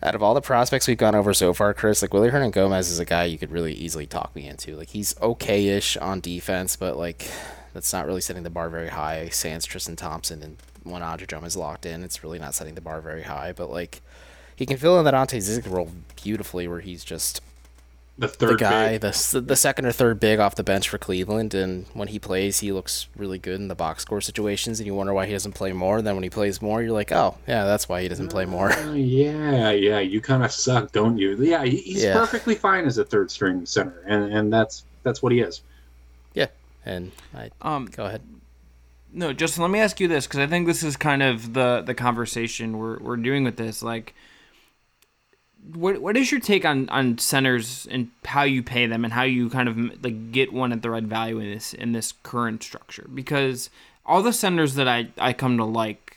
[0.02, 2.98] out of all the prospects we've gone over so far, Chris, like Willy Hernangomez is
[2.98, 4.76] a guy you could really easily talk me into.
[4.76, 7.30] Like he's okay-ish on defense, but like
[7.74, 9.28] that's not really setting the bar very high.
[9.28, 13.00] Sans Tristan Thompson and when Andre Drummond's locked in, it's really not setting the bar
[13.00, 13.52] very high.
[13.52, 14.00] But like
[14.56, 15.90] he can fill in that Ante Zizic role
[16.22, 17.42] beautifully, where he's just
[18.20, 19.00] The the third guy, big.
[19.00, 22.60] the the second or third big off the bench for Cleveland, and when he plays,
[22.60, 25.52] he looks really good in the box score situations, and you wonder why he doesn't
[25.54, 25.96] play more.
[25.98, 28.44] And Then when he plays more, you're like, oh yeah, that's why he doesn't play
[28.44, 28.70] more.
[28.76, 31.34] Oh, yeah, yeah, you kind of suck, don't you?
[31.42, 32.12] Yeah, he's Yeah.
[32.12, 35.62] perfectly fine as a third string center, and and that's that's what he is.
[36.34, 36.48] yeah,
[36.84, 38.20] and I Um, go ahead.
[39.14, 41.82] No, Justin, let me ask you this because I think this is kind of the
[41.86, 43.82] the conversation we're we're doing with this.
[43.82, 44.14] Like,
[45.74, 49.22] what what is your take on on centers and how you pay them and how
[49.22, 52.62] you kind of like get one at the right value in this in this current
[52.62, 53.06] structure?
[53.12, 53.70] Because
[54.06, 56.16] all the centers that I I come to like.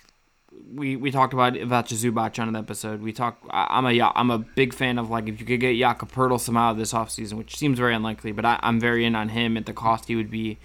[0.72, 3.02] We, we talked about about Zubac on an episode.
[3.02, 3.38] We talk.
[3.52, 6.74] I'm a I'm a big fan of like if you could get Jakob Poeltl somehow
[6.74, 9.74] this offseason, which seems very unlikely, but I, I'm very in on him at the
[9.74, 10.58] cost he would be.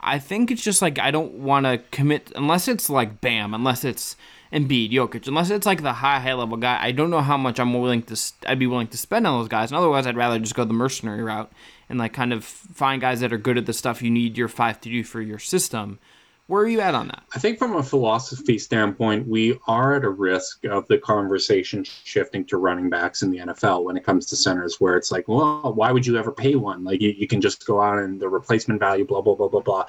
[0.00, 3.84] I think it's just like I don't want to commit unless it's like Bam, unless
[3.84, 4.16] it's
[4.54, 6.78] Embiid, Jokic, unless it's like the high high level guy.
[6.80, 9.48] I don't know how much I'm willing to I'd be willing to spend on those
[9.48, 9.70] guys.
[9.70, 11.52] And otherwise, I'd rather just go the mercenary route
[11.88, 14.48] and like kind of find guys that are good at the stuff you need your
[14.48, 15.98] five to do for your system.
[16.46, 17.22] Where are you at on that?
[17.34, 22.44] I think from a philosophy standpoint, we are at a risk of the conversation shifting
[22.46, 25.72] to running backs in the NFL when it comes to centers, where it's like, well,
[25.74, 26.84] why would you ever pay one?
[26.84, 29.62] Like, you, you can just go out and the replacement value, blah, blah, blah, blah,
[29.62, 29.86] blah.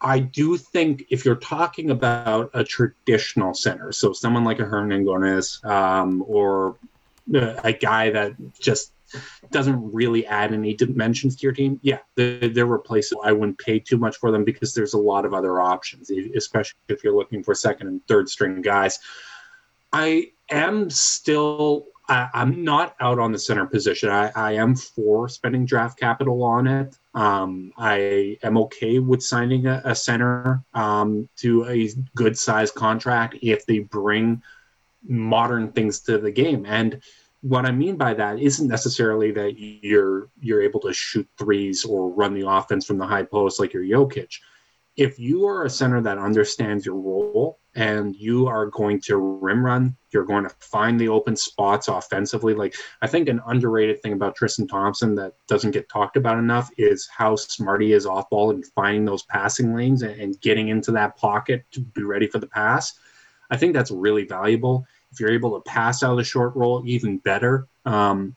[0.00, 5.64] I do think if you're talking about a traditional center, so someone like a Hernangomez
[5.64, 6.76] um, or
[7.34, 8.92] uh, a guy that just
[9.50, 13.22] doesn't really add any dimensions to your team, yeah, they're, they're replaceable.
[13.24, 16.78] I wouldn't pay too much for them because there's a lot of other options, especially
[16.88, 18.98] if you're looking for second and third string guys.
[19.92, 21.86] I am still.
[22.08, 24.10] I, I'm not out on the center position.
[24.10, 26.96] I, I am for spending draft capital on it.
[27.14, 33.36] Um, I am okay with signing a, a center um, to a good size contract
[33.42, 34.42] if they bring
[35.08, 36.64] modern things to the game.
[36.66, 37.00] And
[37.42, 42.10] what I mean by that isn't necessarily that you're you're able to shoot threes or
[42.10, 44.40] run the offense from the high post like your Jokic.
[44.96, 49.64] If you are a center that understands your role and you are going to rim
[49.64, 52.54] run, you're going to find the open spots offensively.
[52.54, 56.70] Like I think an underrated thing about Tristan Thompson that doesn't get talked about enough
[56.78, 60.68] is how smart he is off ball and finding those passing lanes and, and getting
[60.68, 62.98] into that pocket to be ready for the pass.
[63.50, 64.86] I think that's really valuable.
[65.12, 67.68] If you're able to pass out of the short roll, even better.
[67.84, 68.34] Um,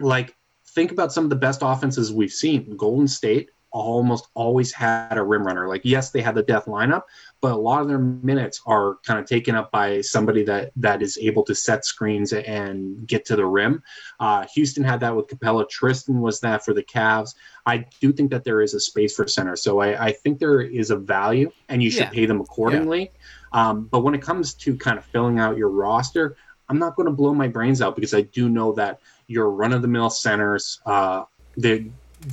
[0.00, 0.34] like
[0.66, 2.76] think about some of the best offenses we've seen.
[2.76, 5.68] Golden State almost always had a rim runner.
[5.68, 7.02] Like, yes, they had the death lineup,
[7.40, 11.02] but a lot of their minutes are kind of taken up by somebody that that
[11.02, 13.82] is able to set screens and get to the rim.
[14.20, 15.68] Uh, Houston had that with Capela.
[15.68, 17.34] Tristan was that for the Cavs.
[17.66, 20.60] I do think that there is a space for center, so I, I think there
[20.60, 22.10] is a value, and you should Yeah.
[22.10, 23.10] pay them accordingly.
[23.52, 26.36] Um, but when it comes to kind of filling out your roster,
[26.68, 29.72] I'm not going to blow my brains out because I do know that your run
[29.72, 31.24] of the mill centers, uh,
[31.56, 31.84] they're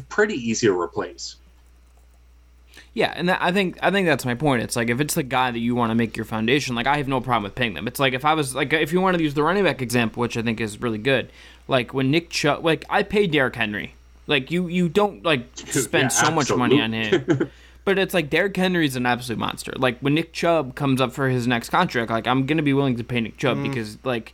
[0.10, 1.36] pretty easy to replace.
[2.94, 4.64] Yeah, and that, I think I think that's my point.
[4.64, 6.98] It's like if it's the guy that you want to make your foundation, like I
[6.98, 7.88] have no problem with paying them.
[7.88, 10.22] It's like if I was like if you wanted to use the running back example,
[10.22, 11.32] which I think is really good.
[11.68, 13.94] Like when Nick Chubb, like I paid Derrick Henry.
[14.28, 17.50] Like you you don't like spend yeah, so much money on him.
[17.86, 19.74] But it's like Derrick Henry's an absolute monster.
[19.76, 22.98] Like when Nick Chubb comes up for his next contract, like I'm gonna be willing
[22.98, 23.64] to pay Nick Chubb Mm.
[23.70, 24.34] because like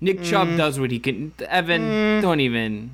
[0.00, 1.32] Nick Chubb does what he can.
[1.40, 2.22] Evan, Mm.
[2.22, 2.92] don't even.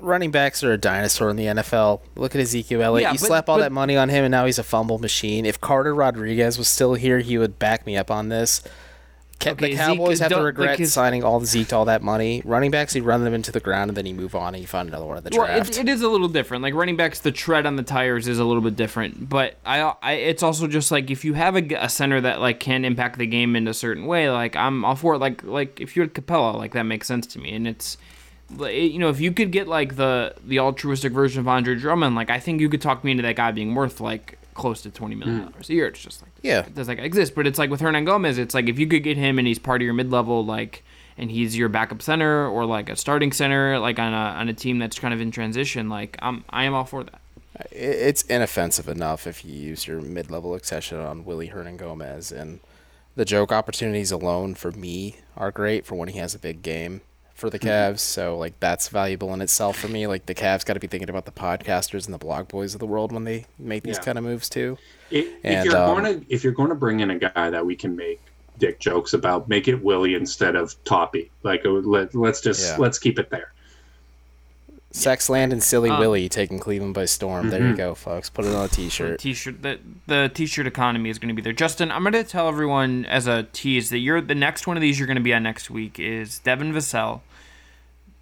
[0.00, 2.00] Running backs are a dinosaur in the NFL.
[2.16, 3.02] Look at Ezekiel Elliott.
[3.08, 4.98] Yeah, you but- slap all but- that money on him, and now he's a fumble
[4.98, 5.46] machine.
[5.46, 8.62] If Carter Rodriguez was still here, he would back me up on this.
[9.42, 11.86] Okay, the Cowboys is have to regret like his- signing all the Zeke to all
[11.86, 12.42] that money.
[12.44, 14.66] Running backs, you run them into the ground, and then you move on, and you
[14.66, 15.70] find another one in the Well, draft.
[15.70, 16.62] it, it is a little different.
[16.62, 19.30] Like running backs, the tread on the tires is a little bit different.
[19.30, 22.84] But I, I it's also just like if you have a center that like can
[22.84, 25.20] impact the game in a certain way, like I'm all for it.
[25.20, 27.54] Like like if you had Capela, like that makes sense to me.
[27.54, 27.96] And it's,
[28.58, 32.30] you know, if you could get like the the altruistic version of Andre Drummond, like
[32.30, 35.14] I think you could talk me into that guy being worth like close to twenty
[35.14, 35.50] million mm.
[35.52, 35.86] dollars a year.
[35.86, 36.66] It's just like Yeah.
[36.74, 37.34] does like exist?
[37.34, 39.80] But it's like with Hernangomez, it's like if you could get him and he's part
[39.80, 40.84] of your mid level, like,
[41.16, 44.54] and he's your backup center or like a starting center, like on a on a
[44.54, 47.20] team that's kind of in transition, like I'm I am all for that.
[47.70, 52.60] It's inoffensive enough if you use your mid-level exception on Willy Hernangomez, and
[53.16, 57.02] the joke opportunities alone for me are great for when he has a big game
[57.40, 57.98] for the Cavs.
[58.00, 60.06] So like that's valuable in itself for me.
[60.06, 62.80] Like the Cavs got to be thinking about the podcasters and the blog boys of
[62.80, 64.02] the world when they make these Yeah.
[64.04, 64.78] kind of moves too.
[65.10, 67.66] If, if you're um, going to if you're going to bring in a guy that
[67.66, 68.20] we can make
[68.58, 71.30] dick jokes about, make it Willy instead of Toppy.
[71.42, 72.76] Like uh, let, let's just Yeah.
[72.76, 73.52] let's keep it there.
[74.92, 77.50] Sexland and Silly Um, Willy taking Cleveland by storm.
[77.50, 78.28] There you go, folks.
[78.28, 79.20] Put it on a The T-shirt.
[79.20, 81.52] t-shirt the the t-shirt economy is going to be there.
[81.52, 84.80] Justin, I'm going to tell everyone as a tease that you're the next one of
[84.80, 87.20] these you're going to be on next week is Devin Vassell,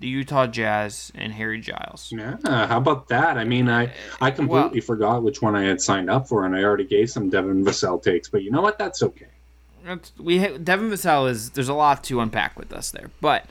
[0.00, 2.12] the Utah Jazz, and Harry Giles.
[2.16, 3.36] Yeah, how about that?
[3.36, 6.54] I mean, I uh, I completely forgot which one I had signed up for, and
[6.54, 8.28] I already gave some Devin Vassell takes.
[8.28, 8.78] But you know what?
[8.78, 9.26] That's okay.
[9.84, 13.46] That's, we ha- Devin Vassell is there's a lot to unpack with us there, but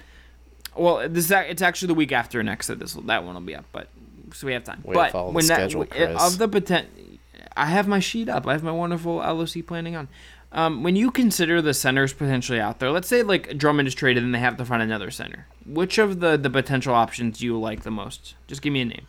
[0.75, 3.65] well, this it's actually the week after next that this that one will be up,
[3.71, 3.87] but
[4.33, 4.81] so we have time.
[4.83, 6.33] Way to but follow the when that schedule, w- uh, Chris.
[6.33, 6.87] of the potent,
[7.55, 8.45] I have my sheet up.
[8.47, 10.07] I have my wonderful LOC planning on.
[10.51, 14.23] Um, when you consider the centers potentially out there, let's say like Drummond is traded
[14.23, 15.47] and they have to find another center.
[15.65, 18.35] Which of the the potential options do you like the most?
[18.47, 19.07] Just give me a name.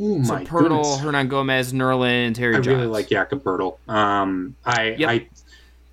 [0.00, 1.00] Oh So my Poeltl, goodness.
[1.00, 2.54] Hernan Gomez, Nerlens, Terry.
[2.54, 3.78] I really like Jakob Poeltl.
[3.88, 5.08] Um, I Yep.
[5.08, 5.26] I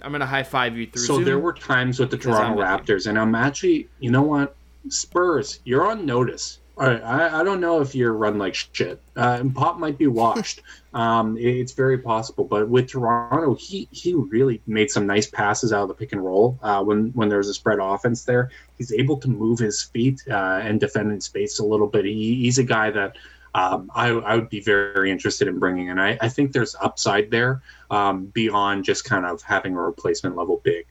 [0.04, 1.02] I'm gonna high five you through.
[1.04, 1.24] so Zoom.
[1.24, 2.62] there were times with the Toronto.
[2.62, 4.56] Raptors, and I'm actually, you know what,
[4.90, 6.60] Spurs, you're on notice.
[6.78, 9.00] All right, I, I don't know if you're run like shit.
[9.16, 10.62] Uh, and Pop might be washed.
[10.94, 15.72] um, it- it's very possible, but with Toronto, he he really made some nice passes
[15.72, 18.52] out of the pick and roll uh, when when there's a spread offense there.
[18.78, 22.04] He's able to move his feet uh, and defend in space a little bit.
[22.06, 23.16] He, he's a guy that.
[23.54, 25.98] Um, I, I would be very interested in bringing in.
[25.98, 30.60] I, I think there's upside there um, beyond just kind of having a replacement level
[30.62, 30.86] big.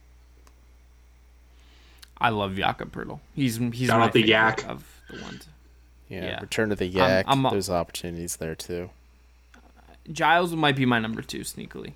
[2.17, 3.19] I love Jakob Poeltl.
[3.35, 4.65] He's he's Shout my out the Yak.
[4.67, 5.47] of the ones.
[6.09, 6.39] Yeah, yeah.
[6.41, 7.25] return to the yak.
[7.27, 8.89] I'm- There's opportunities there too.
[10.11, 11.93] Giles might be my number two sneakily.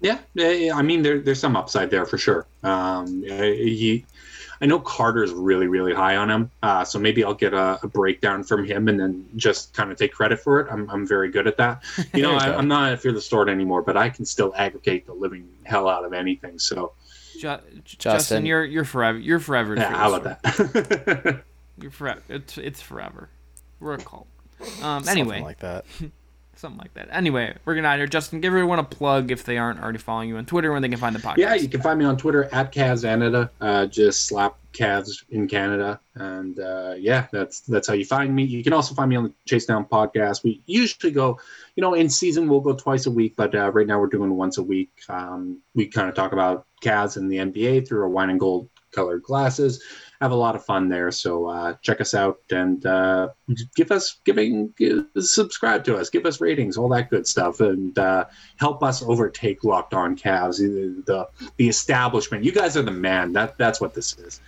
[0.00, 2.46] Yeah, yeah, yeah, I mean, there, there's some upside there for sure.
[2.62, 4.04] Um, he,
[4.60, 7.88] I know Carter's really, really high on him, uh, so maybe I'll get a, a
[7.88, 10.68] breakdown from him and then just kind of take credit for it.
[10.70, 11.82] I'm, I'm very good at that.
[12.14, 15.06] You know, I, I'm not at Fear the Sword anymore, but I can still aggregate
[15.06, 16.58] the living hell out of anything.
[16.58, 16.92] So,
[17.40, 19.18] Ju- Justin, you're you're forever.
[19.18, 19.74] You're forever.
[19.76, 21.42] yeah, for how about that?
[21.80, 22.22] You're forever.
[22.28, 23.28] It's it's forever.
[23.80, 24.26] We're a cult.
[24.60, 25.04] Um.
[25.04, 25.84] Something Anyway, like that.
[26.56, 27.08] something like that.
[27.12, 28.06] Anyway, we're gonna out here.
[28.06, 30.88] Justin, give everyone a plug if they aren't already following you on Twitter when they
[30.88, 31.36] can find the podcast.
[31.36, 33.50] Yeah, you can find me on Twitter at Cavs Canada.
[33.60, 38.44] Uh, just slap Cavs in Canada, and uh, yeah, that's that's how you find me.
[38.44, 40.42] You can also find me on the Chase Down podcast.
[40.42, 41.38] We usually go,
[41.76, 44.34] you know, in season we'll go twice a week, but uh, right now we're doing
[44.36, 44.90] once a week.
[45.08, 48.68] Um, we kind of talk about Cavs and the NBA through our wine and gold
[48.92, 49.82] colored glasses.
[50.20, 53.28] Have a lot of fun there, so uh, check us out and uh,
[53.74, 57.98] give us giving give, subscribe to us, give us ratings, all that good stuff, and
[57.98, 58.24] uh,
[58.56, 62.44] help us overtake Locked On Cavs, the, the establishment.
[62.44, 63.32] You guys are the man.
[63.32, 64.40] That that's what this is.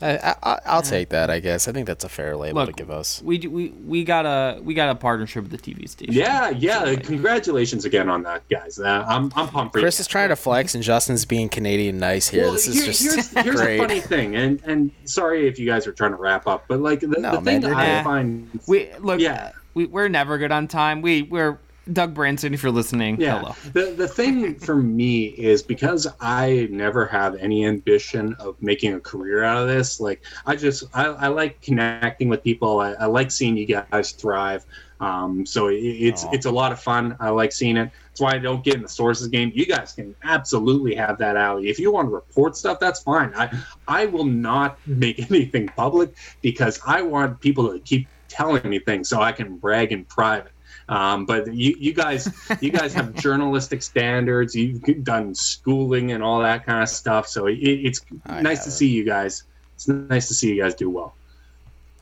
[0.00, 1.28] I, I, I'll take that.
[1.28, 3.20] I guess I think that's a fair label Look, to give us.
[3.22, 6.14] We do- we we got a we got a partnership with the TV station.
[6.14, 6.80] Yeah, yeah.
[6.80, 8.78] So, like, Congratulations again on that, guys.
[8.78, 9.82] Uh, I'm I'm pumped for you.
[9.82, 12.44] Chris is trying to flex, and Justin's being Canadian nice here.
[12.44, 13.78] Well, this is here- just here's, here's great.
[13.80, 16.80] a funny thing, and and sorry if you guys are trying to wrap up, but
[16.80, 18.04] like the, No, the man, thing you're I good.
[18.04, 19.18] find, we look.
[19.20, 19.50] Yeah.
[19.74, 21.02] we we're never good on time.
[21.02, 21.58] We we're
[21.92, 22.54] Doug Branson.
[22.54, 23.54] If you're listening, yeah, hello.
[23.72, 29.00] the the thing for me is because I never have any ambition of making a
[29.00, 30.00] career out of this.
[30.00, 32.80] Like I just I, I like connecting with people.
[32.80, 34.64] I, I like seeing you guys thrive.
[35.00, 36.30] Um, so it, it's Aw.
[36.32, 37.16] it's a lot of fun.
[37.20, 37.90] I like seeing it.
[38.08, 39.52] That's why I don't get in the sources game.
[39.54, 41.68] You guys can absolutely have that alley.
[41.68, 43.32] If you want to report stuff, that's fine.
[43.36, 43.50] I
[43.86, 49.08] I will not make anything public because I want people to keep telling me things
[49.08, 50.52] so I can brag in private.
[50.88, 52.28] Um, but you, you guys,
[52.60, 54.54] you guys have journalistic standards.
[54.54, 57.28] You've done schooling and all that kind of stuff.
[57.28, 58.72] So it, it's I nice to haven't.
[58.72, 59.42] see you guys.
[59.74, 61.14] It's nice to see you guys do well.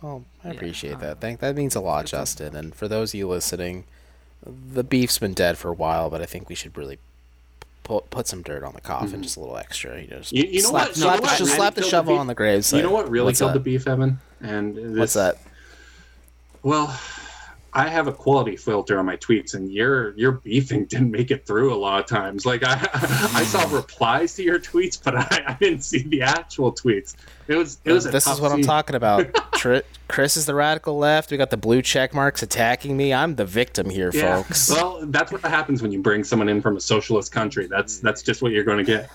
[0.02, 1.20] Well, I appreciate that.
[1.20, 2.54] Thank that means a lot, Justin.
[2.54, 3.84] And for those of you listening,
[4.46, 6.98] the beef's been dead for a while, but I think we should really
[7.82, 10.00] put put some dirt on the coffin, just a little extra.
[10.00, 10.46] You know, just Mm-hmm.
[10.46, 12.18] You- you know slap, what- you know slap, what just slap the killed the shovel
[12.18, 12.64] on the grave.
[12.72, 14.20] you know what really What's killed the beef, Evan?
[14.40, 15.38] And this, What's that?
[16.62, 16.98] Well,
[17.76, 21.46] I have a quality filter on my tweets, and your your beefing didn't make it
[21.46, 22.46] through a lot of times.
[22.46, 22.88] Like I,
[23.34, 27.16] I saw replies to your tweets, but I, I didn't see the actual tweets.
[27.48, 28.04] It was it was.
[28.04, 29.26] This is what I'm talking about.
[29.52, 31.30] Tr- Chris is the radical left.
[31.30, 33.12] We got the blue check marks attacking me.
[33.12, 34.42] I'm the victim here, Yeah.
[34.42, 34.70] folks.
[34.70, 37.66] Well, that's what happens when you bring someone in from a socialist country.
[37.66, 39.10] That's that's just what you're going to get.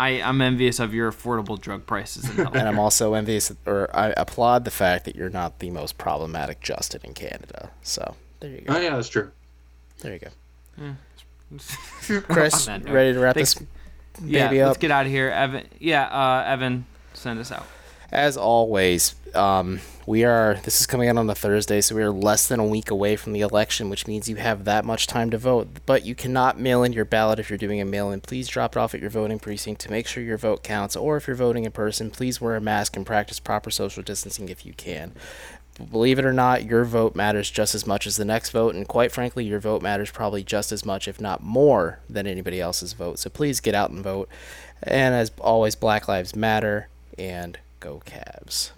[0.00, 4.14] I I'm envious of your affordable drug prices in and I'm also envious, or I
[4.16, 7.70] applaud the fact that you're not the most problematic Justin in Canada.
[7.82, 8.74] So there you go.
[8.74, 9.30] Oh yeah, that's true.
[10.00, 10.30] There you go.
[10.78, 12.24] Health.
[12.28, 12.94] Chris, On that note.
[12.94, 13.54] ready to wrap Thanks.
[13.54, 13.66] this
[14.24, 15.66] Yeah, baby let's get out of here, Evan.
[15.78, 17.66] Yeah, uh, Evan, send us out.
[18.12, 20.54] As always, um, we are.
[20.64, 23.14] This is coming out on a Thursday, so we are less than a week away
[23.14, 25.68] from the election, which means you have that much time to vote.
[25.86, 28.22] But you cannot mail in your ballot if you're doing a mail-in.
[28.22, 30.96] Please drop it off at your voting precinct to make sure your vote counts.
[30.96, 34.48] Or if you're voting in person, please wear a mask and practice proper social distancing
[34.48, 35.12] if you can.
[35.88, 38.86] Believe it or not, your vote matters just as much as the next vote, and
[38.86, 42.92] quite frankly, your vote matters probably just as much, if not more, than anybody else's
[42.92, 43.20] vote.
[43.20, 44.28] So please get out and vote.
[44.82, 48.72] And as always, Black Lives Matter and go Cavs.